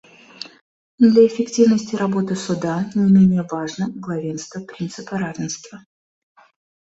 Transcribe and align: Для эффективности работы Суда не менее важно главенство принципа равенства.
Для 0.97 1.27
эффективности 1.27 1.95
работы 1.95 2.35
Суда 2.35 2.89
не 2.95 3.03
менее 3.03 3.43
важно 3.43 3.89
главенство 3.93 4.59
принципа 4.61 5.19
равенства. 5.19 5.85